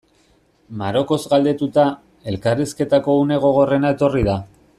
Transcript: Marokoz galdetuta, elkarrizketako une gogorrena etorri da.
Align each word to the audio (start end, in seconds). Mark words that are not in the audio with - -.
Marokoz 0.79 1.19
galdetuta, 1.33 1.85
elkarrizketako 2.33 3.19
une 3.27 3.39
gogorrena 3.45 3.97
etorri 3.99 4.27
da. 4.31 4.41